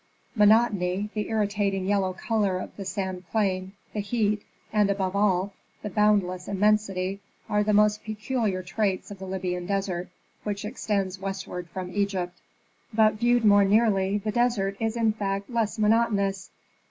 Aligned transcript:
Monotony, 0.33 1.11
the 1.13 1.29
irritating 1.29 1.85
yellow 1.85 2.11
color 2.11 2.57
of 2.57 2.75
the 2.75 2.83
sand 2.85 3.23
plain, 3.29 3.73
the 3.93 3.99
heat, 3.99 4.41
and, 4.73 4.89
above 4.89 5.15
all, 5.15 5.53
boundless 5.93 6.47
immensity 6.47 7.19
are 7.47 7.63
the 7.63 7.71
most 7.71 8.03
peculiar 8.03 8.63
traits 8.63 9.11
of 9.11 9.19
the 9.19 9.27
Libyan 9.27 9.67
desert, 9.67 10.09
which 10.43 10.65
extends 10.65 11.19
westward 11.19 11.69
from 11.69 11.91
Egypt. 11.93 12.41
But 12.91 13.13
viewed 13.19 13.45
more 13.45 13.63
nearly 13.63 14.17
the 14.17 14.31
desert 14.31 14.75
is 14.79 14.97
in 14.97 15.13
fact 15.13 15.51
less 15.51 15.77
monotonous. 15.77 16.49